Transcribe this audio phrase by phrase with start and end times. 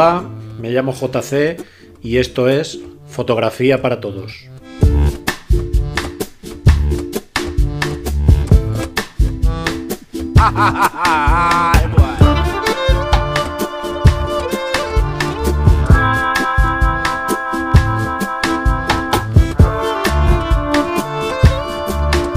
[0.00, 0.22] Hola,
[0.60, 1.60] me llamo JC
[2.00, 2.78] y esto es
[3.08, 4.46] Fotografía para Todos.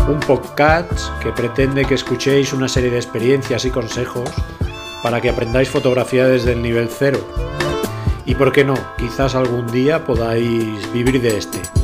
[0.08, 4.32] Un podcast que pretende que escuchéis una serie de experiencias y consejos
[5.04, 7.20] para que aprendáis fotografía desde el nivel cero.
[8.26, 11.81] Y por qué no, quizás algún día podáis vivir de este.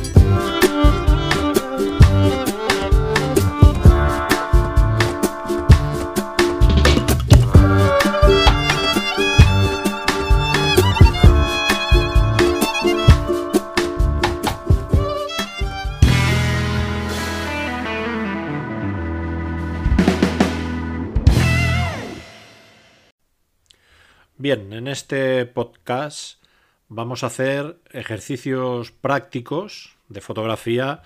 [24.48, 26.42] Bien, en este podcast
[26.88, 31.02] vamos a hacer ejercicios prácticos de fotografía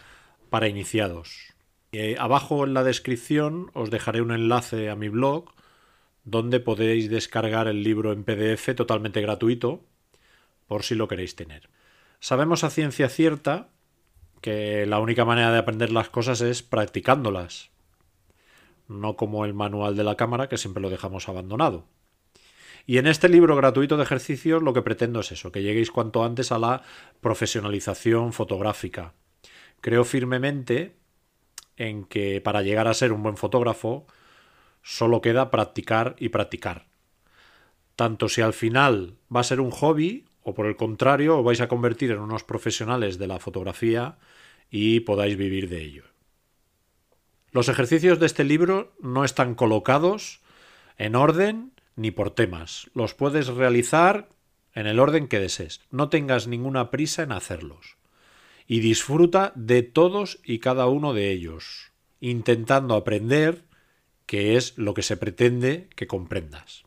[0.48, 1.52] para iniciados.
[1.90, 5.46] Eh, abajo en la descripción os dejaré un enlace a mi blog
[6.22, 9.80] donde podéis descargar el libro en PDF totalmente gratuito
[10.68, 11.68] por si lo queréis tener.
[12.20, 13.70] Sabemos a ciencia cierta
[14.40, 17.70] que la única manera de aprender las cosas es practicándolas,
[18.86, 21.88] no como el manual de la cámara que siempre lo dejamos abandonado.
[22.86, 26.24] Y en este libro gratuito de ejercicios lo que pretendo es eso, que lleguéis cuanto
[26.24, 26.82] antes a la
[27.20, 29.14] profesionalización fotográfica.
[29.80, 30.96] Creo firmemente
[31.76, 34.06] en que para llegar a ser un buen fotógrafo
[34.82, 36.86] solo queda practicar y practicar.
[37.96, 41.60] Tanto si al final va a ser un hobby o por el contrario os vais
[41.60, 44.18] a convertir en unos profesionales de la fotografía
[44.70, 46.04] y podáis vivir de ello.
[47.52, 50.40] Los ejercicios de este libro no están colocados
[50.96, 52.90] en orden ni por temas.
[52.94, 54.28] Los puedes realizar
[54.74, 55.80] en el orden que desees.
[55.90, 57.96] No tengas ninguna prisa en hacerlos.
[58.66, 63.64] Y disfruta de todos y cada uno de ellos, intentando aprender
[64.26, 66.84] qué es lo que se pretende que comprendas.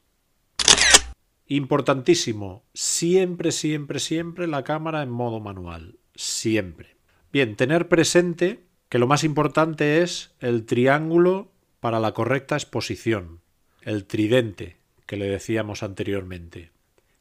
[1.47, 5.99] Importantísimo, siempre, siempre, siempre la cámara en modo manual.
[6.15, 6.95] Siempre.
[7.31, 13.41] Bien, tener presente que lo más importante es el triángulo para la correcta exposición,
[13.81, 16.71] el tridente, que le decíamos anteriormente,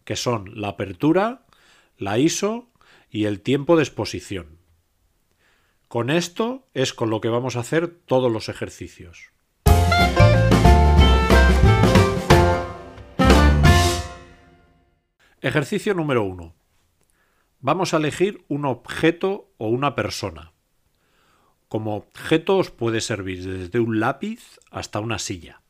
[0.05, 1.47] que son la apertura,
[1.99, 2.69] la ISO
[3.11, 4.59] y el tiempo de exposición.
[5.89, 9.31] Con esto es con lo que vamos a hacer todos los ejercicios.
[15.41, 16.55] Ejercicio número 1.
[17.61, 20.53] Vamos a elegir un objeto o una persona.
[21.69, 25.61] Como objeto os puede servir desde un lápiz hasta una silla.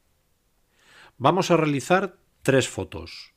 [1.16, 3.34] Vamos a realizar tres fotos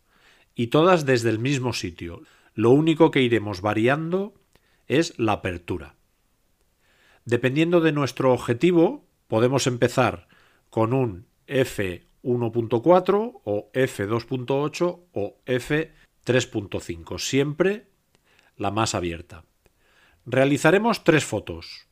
[0.56, 2.24] y todas desde el mismo sitio.
[2.56, 4.34] Lo único que iremos variando
[4.88, 5.96] es la apertura.
[7.26, 10.28] Dependiendo de nuestro objetivo, podemos empezar
[10.70, 17.88] con un f1.4 o f2.8 o f3.5, siempre
[18.56, 19.44] la más abierta.
[20.26, 21.88] Realizaremos tres fotos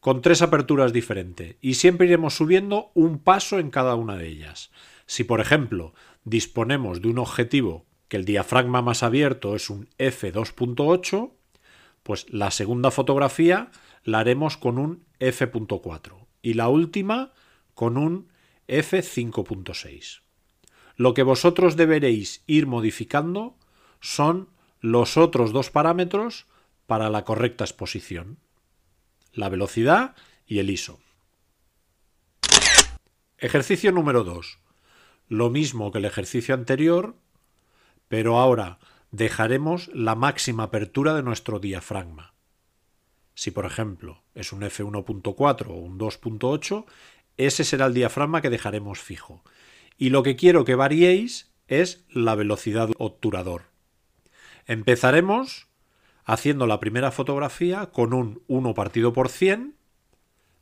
[0.00, 4.70] con tres aperturas diferentes y siempre iremos subiendo un paso en cada una de ellas.
[5.06, 5.94] Si, por ejemplo,
[6.24, 11.32] disponemos de un objetivo que el diafragma más abierto es un f2.8,
[12.02, 13.70] pues la segunda fotografía
[14.04, 17.32] la haremos con un f.4 y la última
[17.74, 18.28] con un
[18.68, 20.20] f5.6.
[20.96, 23.56] Lo que vosotros deberéis ir modificando
[24.00, 24.48] son
[24.80, 26.46] los otros dos parámetros
[26.86, 28.38] para la correcta exposición,
[29.32, 30.14] la velocidad
[30.46, 31.00] y el ISO.
[33.38, 34.58] Ejercicio número 2
[35.28, 37.16] lo mismo que el ejercicio anterior,
[38.08, 38.78] pero ahora
[39.10, 42.34] dejaremos la máxima apertura de nuestro diafragma.
[43.34, 46.84] Si por ejemplo es un F1.4 o un 2.8,
[47.36, 49.42] ese será el diafragma que dejaremos fijo.
[49.98, 53.64] Y lo que quiero que variéis es la velocidad obturador.
[54.66, 55.68] Empezaremos
[56.24, 59.74] haciendo la primera fotografía con un 1 partido por 100,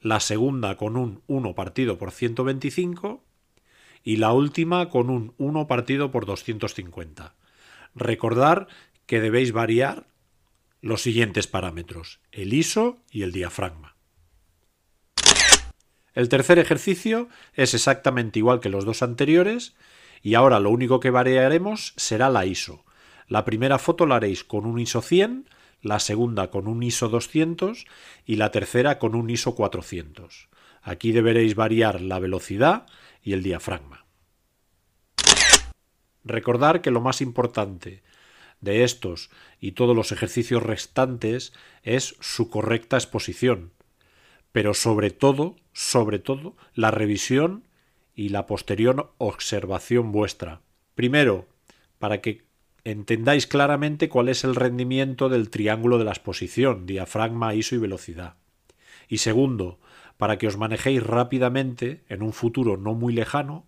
[0.01, 3.23] la segunda con un 1 partido por 125
[4.05, 7.35] y la última con un 1 partido por 250.
[7.95, 8.69] Recordar
[9.07, 10.07] que debéis variar
[10.83, 13.97] los siguientes parámetros, el ISO y el diafragma.
[16.13, 19.75] El tercer ejercicio es exactamente igual que los dos anteriores
[20.23, 22.85] y ahora lo único que variaremos será la ISO.
[23.27, 25.49] La primera foto la haréis con un ISO 100,
[25.81, 27.87] la segunda con un ISO 200
[28.27, 30.49] y la tercera con un ISO 400.
[30.83, 32.87] Aquí deberéis variar la velocidad
[33.25, 34.05] y el diafragma.
[36.23, 38.03] Recordar que lo más importante
[38.61, 39.31] de estos
[39.61, 43.73] y todos los ejercicios restantes es su correcta exposición,
[44.53, 47.65] pero sobre todo, sobre todo, la revisión
[48.15, 50.61] y la posterior observación vuestra.
[50.95, 51.49] Primero,
[51.99, 52.45] para que
[52.85, 58.37] entendáis claramente cuál es el rendimiento del triángulo de la exposición, diafragma, ISO y velocidad.
[59.09, 59.79] Y segundo,
[60.17, 63.67] para que os manejéis rápidamente, en un futuro no muy lejano,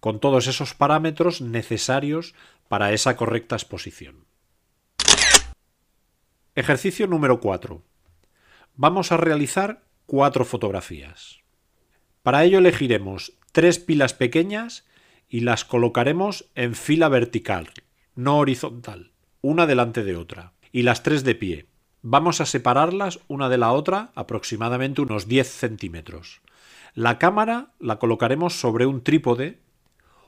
[0.00, 2.34] con todos esos parámetros necesarios
[2.68, 4.26] para esa correcta exposición.
[6.54, 7.82] Ejercicio número 4.
[8.74, 11.40] Vamos a realizar cuatro fotografías.
[12.22, 14.86] Para ello elegiremos tres pilas pequeñas
[15.28, 17.70] y las colocaremos en fila vertical,
[18.14, 21.66] no horizontal, una delante de otra, y las tres de pie.
[22.02, 26.40] Vamos a separarlas una de la otra aproximadamente unos 10 centímetros.
[26.94, 29.58] La cámara la colocaremos sobre un trípode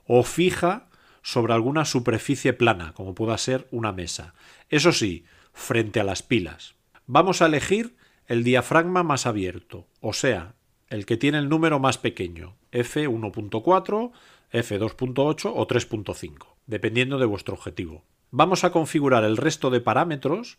[0.06, 0.88] o fija
[1.22, 4.34] sobre alguna superficie plana, como pueda ser una mesa.
[4.68, 6.74] Eso sí, frente a las pilas.
[7.06, 7.96] Vamos a elegir
[8.26, 10.54] el diafragma más abierto, o sea,
[10.88, 14.10] el que tiene el número más pequeño, F1.4,
[14.52, 18.04] F2.8 o 3.5, dependiendo de vuestro objetivo.
[18.32, 20.58] Vamos a configurar el resto de parámetros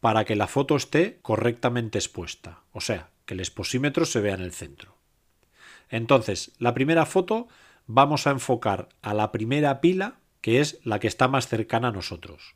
[0.00, 4.40] para que la foto esté correctamente expuesta, o sea, que el exposímetro se vea en
[4.40, 4.96] el centro.
[5.90, 7.48] Entonces, la primera foto
[7.86, 11.92] vamos a enfocar a la primera pila, que es la que está más cercana a
[11.92, 12.54] nosotros.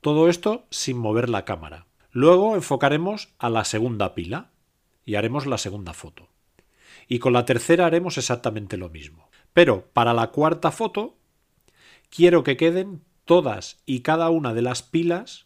[0.00, 1.86] Todo esto sin mover la cámara.
[2.12, 4.50] Luego enfocaremos a la segunda pila
[5.04, 6.28] y haremos la segunda foto.
[7.08, 9.30] Y con la tercera haremos exactamente lo mismo.
[9.52, 11.16] Pero para la cuarta foto
[12.10, 15.43] quiero que queden todas y cada una de las pilas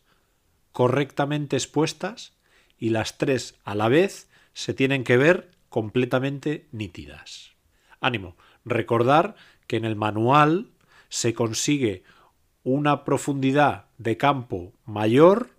[0.78, 2.34] correctamente expuestas
[2.78, 7.56] y las tres a la vez se tienen que ver completamente nítidas.
[8.00, 9.34] Ánimo, recordar
[9.66, 10.70] que en el manual
[11.08, 12.04] se consigue
[12.62, 15.50] una profundidad de campo mayor,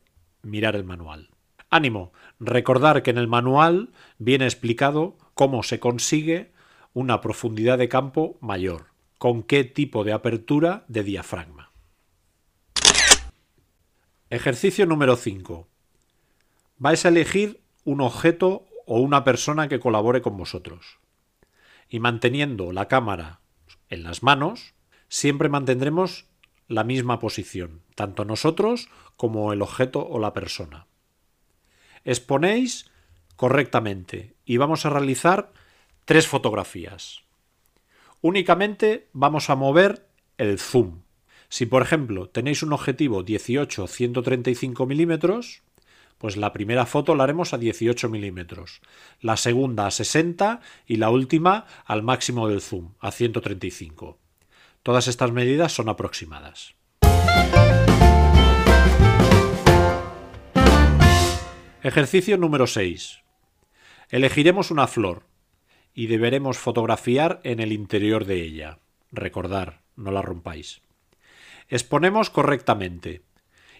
[0.41, 1.31] mirar el manual.
[1.69, 3.89] Ánimo, recordar que en el manual
[4.19, 6.53] viene explicado cómo se consigue
[6.93, 8.85] una profundidad de campo mayor,
[9.17, 11.68] con qué tipo de apertura de diafragma.
[14.31, 15.67] Ejercicio número 5.
[16.77, 20.99] Vais a elegir un objeto o una persona que colabore con vosotros.
[21.89, 23.39] Y manteniendo la cámara
[23.89, 24.75] en las manos,
[25.07, 26.27] siempre mantendremos
[26.67, 30.85] la misma posición, tanto nosotros como el objeto o la persona.
[32.05, 32.91] Exponéis
[33.35, 35.53] correctamente y vamos a realizar
[36.05, 37.23] tres fotografías.
[38.21, 41.01] Únicamente vamos a mover el zoom.
[41.49, 45.63] Si por ejemplo tenéis un objetivo 18-135 milímetros,
[46.19, 48.81] pues la primera foto la haremos a 18 milímetros,
[49.19, 54.19] la segunda a 60 y la última al máximo del zoom, a 135.
[54.83, 56.75] Todas estas medidas son aproximadas.
[61.81, 63.21] Ejercicio número 6.
[64.09, 65.23] Elegiremos una flor
[65.95, 68.79] y deberemos fotografiar en el interior de ella.
[69.11, 70.81] Recordar, no la rompáis.
[71.69, 73.21] Exponemos correctamente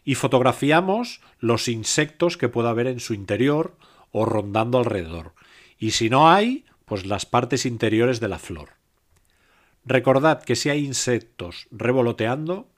[0.04, 3.76] y fotografiamos los insectos que pueda haber en su interior
[4.12, 5.34] o rondando alrededor.
[5.78, 8.70] Y si no hay, pues las partes interiores de la flor.
[9.86, 12.70] Recordad que si hay insectos revoloteando,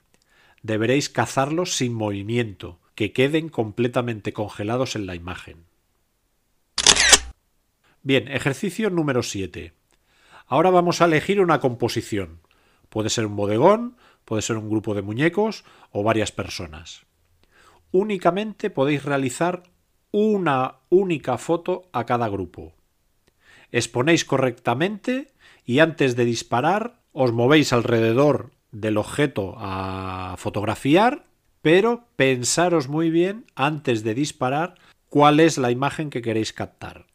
[0.62, 5.64] deberéis cazarlos sin movimiento, que queden completamente congelados en la imagen.
[8.02, 9.72] Bien, ejercicio número 7.
[10.46, 12.40] Ahora vamos a elegir una composición.
[12.88, 17.06] Puede ser un bodegón, puede ser un grupo de muñecos o varias personas.
[17.90, 19.64] Únicamente podéis realizar
[20.10, 22.74] una única foto a cada grupo.
[23.70, 25.32] Exponéis correctamente
[25.64, 31.26] y antes de disparar os movéis alrededor del objeto a fotografiar,
[31.60, 34.74] pero pensaros muy bien antes de disparar
[35.08, 37.06] cuál es la imagen que queréis captar.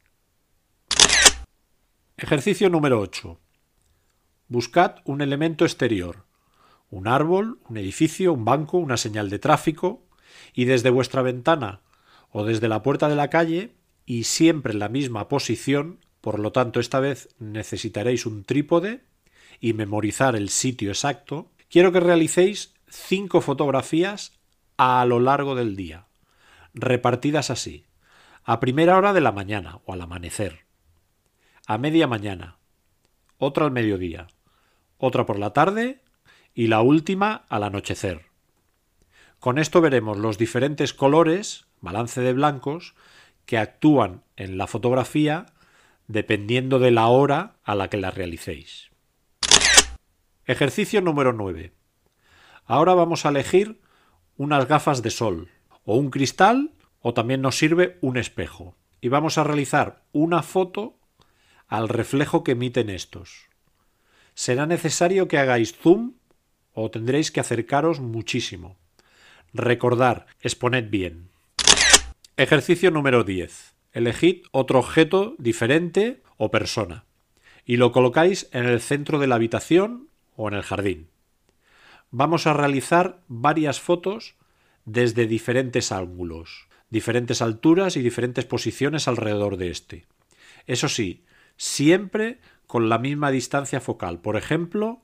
[2.18, 3.40] Ejercicio número 8.
[4.48, 6.27] Buscad un elemento exterior,
[6.90, 10.06] un árbol, un edificio, un banco, una señal de tráfico,
[10.54, 11.82] y desde vuestra ventana
[12.32, 13.76] o desde la puerta de la calle,
[14.06, 19.04] y siempre en la misma posición, por lo tanto esta vez necesitaréis un trípode
[19.60, 24.34] y memorizar el sitio exacto, quiero que realicéis cinco fotografías
[24.78, 26.08] a lo largo del día,
[26.74, 27.86] repartidas así,
[28.44, 30.66] a primera hora de la mañana o al amanecer,
[31.66, 32.58] a media mañana,
[33.38, 34.28] otra al mediodía,
[34.98, 36.02] otra por la tarde
[36.58, 38.26] y la última al anochecer.
[39.40, 42.96] Con esto veremos los diferentes colores, balance de blancos,
[43.46, 45.46] que actúan en la fotografía
[46.08, 48.90] dependiendo de la hora a la que la realicéis.
[50.48, 51.74] Ejercicio número 9.
[52.66, 53.80] Ahora vamos a elegir
[54.36, 55.52] unas gafas de sol
[55.86, 56.72] o un cristal
[57.02, 58.76] o también nos sirve un espejo.
[59.00, 60.98] Y vamos a realizar una foto
[61.68, 63.46] al reflejo que emiten estos.
[64.34, 66.14] Será necesario que hagáis zoom
[66.80, 68.78] o tendréis que acercaros muchísimo.
[69.52, 71.30] Recordar, exponed bien.
[72.38, 73.74] Ejercicio número 10.
[73.94, 77.06] Elegid otro objeto diferente o persona
[77.66, 81.10] y lo colocáis en el centro de la habitación o en el jardín.
[82.12, 84.36] Vamos a realizar varias fotos
[84.86, 90.06] desde diferentes ángulos, diferentes alturas y diferentes posiciones alrededor de este.
[90.68, 91.26] Eso sí,
[91.58, 94.20] siempre con la misma distancia focal.
[94.22, 95.02] Por ejemplo,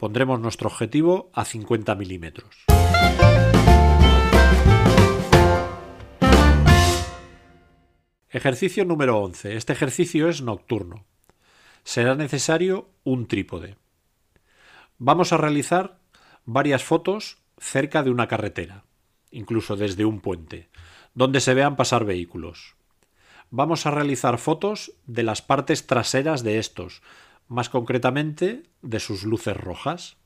[0.00, 2.64] pondremos nuestro objetivo a 50 milímetros.
[8.30, 9.56] Ejercicio número 11.
[9.56, 11.04] Este ejercicio es nocturno.
[11.84, 13.76] Será necesario un trípode.
[14.96, 15.98] Vamos a realizar
[16.46, 18.84] varias fotos cerca de una carretera,
[19.30, 20.70] incluso desde un puente,
[21.12, 22.74] donde se vean pasar vehículos.
[23.50, 27.02] Vamos a realizar fotos de las partes traseras de estos,
[27.50, 30.16] más concretamente de sus luces rojas.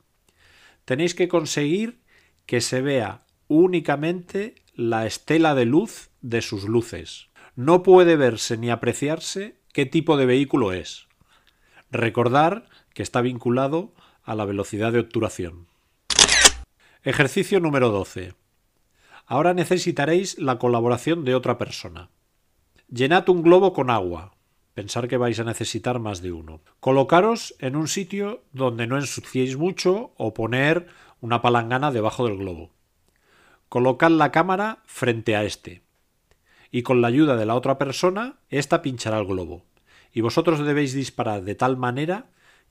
[0.85, 2.03] Tenéis que conseguir
[2.45, 7.31] que se vea únicamente la estela de luz de sus luces.
[7.57, 11.09] No puede verse ni apreciarse qué tipo de vehículo es.
[11.91, 15.67] Recordar que está vinculado a la velocidad de obturación.
[17.03, 18.35] Ejercicio número 12.
[19.25, 22.11] Ahora necesitaréis la colaboración de otra persona.
[22.89, 24.34] Llenad un globo con agua.
[24.75, 26.61] Pensar que vais a necesitar más de uno.
[26.81, 30.89] Colocaros en un sitio donde no ensuciéis mucho o poner
[31.21, 32.71] una palangana debajo del globo.
[33.69, 35.83] Colocad la cámara frente a este.
[36.73, 39.63] Y con la ayuda de la otra persona, ésta pinchará el globo.
[40.13, 42.27] Y vosotros debéis disparar de tal manera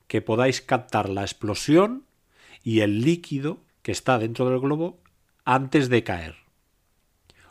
[0.07, 2.03] que podáis captar la explosión
[2.63, 5.00] y el líquido que está dentro del globo
[5.45, 6.36] antes de caer.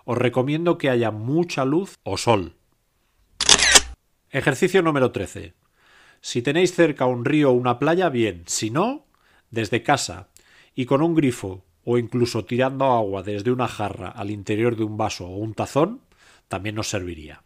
[0.04, 2.56] Os recomiendo que haya mucha luz o sol.
[4.34, 5.52] Ejercicio número 13.
[6.22, 8.44] Si tenéis cerca un río o una playa, bien.
[8.46, 9.04] Si no,
[9.50, 10.30] desde casa
[10.74, 14.96] y con un grifo o incluso tirando agua desde una jarra al interior de un
[14.96, 16.00] vaso o un tazón,
[16.48, 17.42] también nos serviría.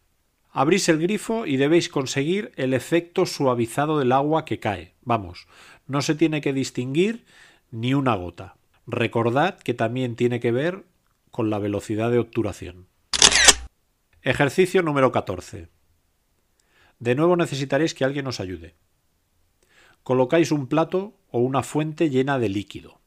[0.52, 4.94] Abrís el grifo y debéis conseguir el efecto suavizado del agua que cae.
[5.02, 5.48] Vamos,
[5.88, 7.24] no se tiene que distinguir
[7.72, 8.54] ni una gota.
[8.86, 10.84] Recordad que también tiene que ver
[11.32, 12.86] con la velocidad de obturación.
[14.22, 15.74] Ejercicio número 14.
[16.98, 18.74] De nuevo necesitaréis que alguien os ayude.
[20.02, 23.00] Colocáis un plato o una fuente llena de líquido.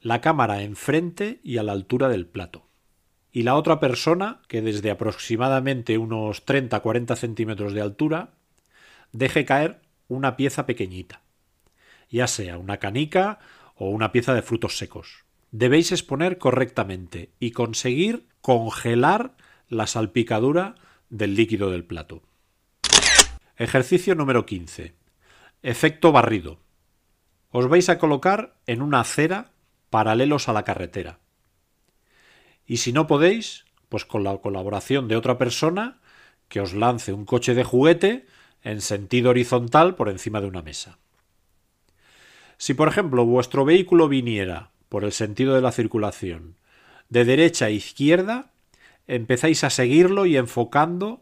[0.00, 2.66] La cámara enfrente y a la altura del plato.
[3.30, 8.34] Y la otra persona, que desde aproximadamente unos 30-40 centímetros de altura,
[9.12, 11.22] deje caer una pieza pequeñita,
[12.10, 13.38] ya sea una canica
[13.74, 19.36] o una pieza de frutos secos debéis exponer correctamente y conseguir congelar
[19.68, 20.74] la salpicadura
[21.10, 22.22] del líquido del plato.
[23.58, 24.94] Ejercicio número 15.
[25.62, 26.58] Efecto barrido.
[27.50, 29.52] Os vais a colocar en una acera
[29.90, 31.18] paralelos a la carretera.
[32.66, 36.00] Y si no podéis, pues con la colaboración de otra persona
[36.48, 38.24] que os lance un coche de juguete
[38.62, 40.98] en sentido horizontal por encima de una mesa.
[42.56, 46.56] Si por ejemplo vuestro vehículo viniera por el sentido de la circulación,
[47.10, 48.50] de derecha a izquierda,
[49.06, 51.20] empezáis a seguirlo y enfocando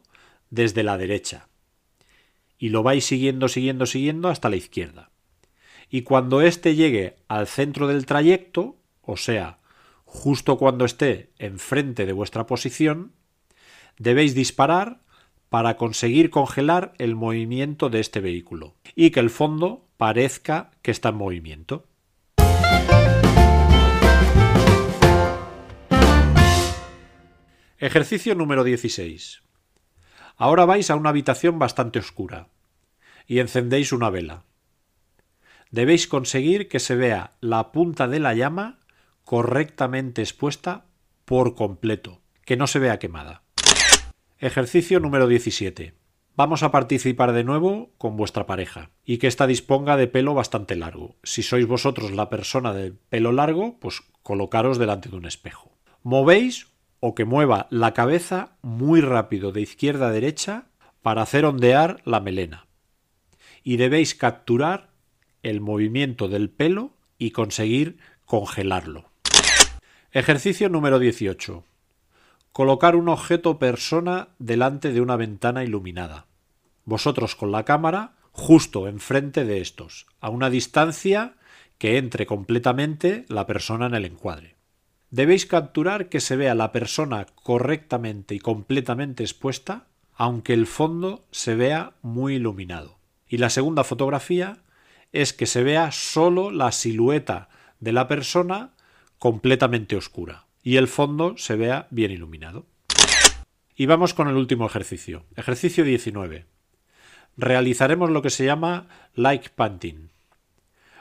[0.50, 1.49] desde la derecha.
[2.62, 5.10] Y lo vais siguiendo, siguiendo, siguiendo hasta la izquierda.
[5.88, 9.60] Y cuando éste llegue al centro del trayecto, o sea,
[10.04, 13.12] justo cuando esté enfrente de vuestra posición,
[13.98, 15.00] debéis disparar
[15.48, 21.08] para conseguir congelar el movimiento de este vehículo y que el fondo parezca que está
[21.08, 21.86] en movimiento.
[27.78, 29.49] Ejercicio número 16.
[30.40, 32.48] Ahora vais a una habitación bastante oscura
[33.26, 34.44] y encendéis una vela.
[35.70, 38.78] Debéis conseguir que se vea la punta de la llama
[39.22, 40.86] correctamente expuesta
[41.26, 43.42] por completo, que no se vea quemada.
[44.38, 45.92] Ejercicio número 17.
[46.36, 50.74] Vamos a participar de nuevo con vuestra pareja y que ésta disponga de pelo bastante
[50.74, 51.16] largo.
[51.22, 55.76] Si sois vosotros la persona de pelo largo, pues colocaros delante de un espejo.
[56.02, 56.70] Movéis
[57.00, 60.66] o que mueva la cabeza muy rápido de izquierda a derecha
[61.02, 62.66] para hacer ondear la melena.
[63.62, 64.90] Y debéis capturar
[65.42, 69.10] el movimiento del pelo y conseguir congelarlo.
[70.12, 71.64] Ejercicio número 18.
[72.52, 76.26] Colocar un objeto persona delante de una ventana iluminada.
[76.84, 81.34] Vosotros con la cámara justo enfrente de estos, a una distancia
[81.78, 84.56] que entre completamente la persona en el encuadre.
[85.10, 91.56] Debéis capturar que se vea la persona correctamente y completamente expuesta, aunque el fondo se
[91.56, 92.98] vea muy iluminado.
[93.28, 94.58] Y la segunda fotografía
[95.12, 97.48] es que se vea solo la silueta
[97.80, 98.70] de la persona
[99.18, 102.66] completamente oscura y el fondo se vea bien iluminado.
[103.74, 105.24] Y vamos con el último ejercicio.
[105.36, 106.44] Ejercicio 19.
[107.36, 110.10] Realizaremos lo que se llama like painting.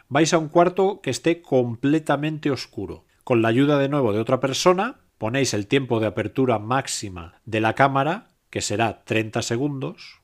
[0.08, 3.06] Vais a un cuarto que esté completamente oscuro.
[3.30, 7.62] Con la ayuda de nuevo de otra persona, ponéis el tiempo de apertura máxima de
[7.62, 10.20] la cámara, que será 30 segundos,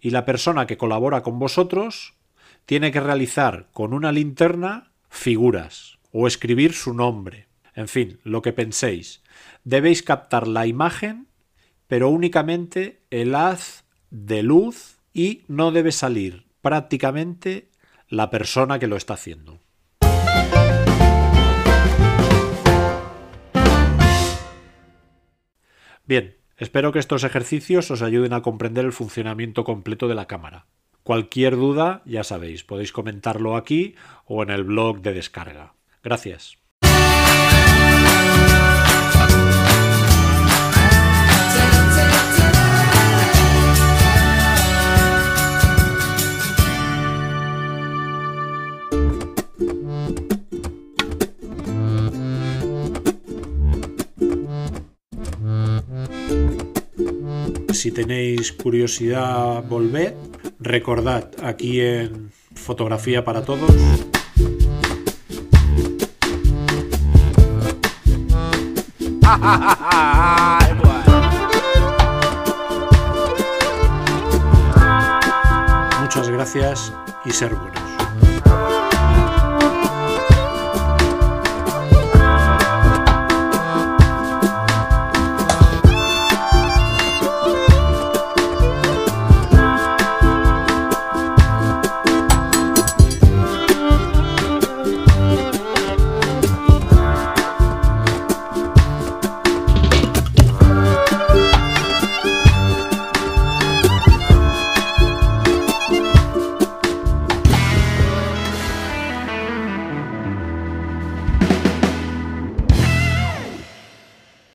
[0.00, 2.14] y la persona que colabora con vosotros
[2.66, 7.46] tiene que realizar con una linterna figuras o escribir su nombre.
[7.76, 9.22] En fin, lo que penséis.
[9.62, 11.28] Debéis captar la imagen,
[11.86, 17.68] pero únicamente el haz de luz y no debe salir prácticamente
[18.08, 19.60] la persona que lo está haciendo.
[26.12, 30.66] Bien, espero que estos ejercicios os ayuden a comprender el funcionamiento completo de la cámara.
[31.04, 33.94] Cualquier duda, ya sabéis, podéis comentarlo aquí
[34.26, 35.72] o en el blog de descarga.
[36.02, 36.61] Gracias.
[57.82, 60.14] Si tenéis curiosidad, volved.
[60.60, 63.72] Recordad, aquí en Fotografía para Todos.
[76.02, 76.92] Muchas gracias
[77.24, 77.81] y ser buenos.